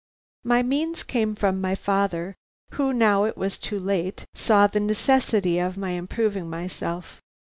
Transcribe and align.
"My 0.43 0.63
means 0.63 1.03
came 1.03 1.35
from 1.35 1.61
my 1.61 1.75
father, 1.75 2.33
who, 2.71 2.91
now 2.91 3.23
it 3.25 3.37
was 3.37 3.59
too 3.59 3.77
late, 3.79 4.25
saw 4.33 4.65
the 4.65 4.79
necessity 4.79 5.59
of 5.59 5.77
my 5.77 5.91
improving 5.91 6.49
myself. 6.49 7.21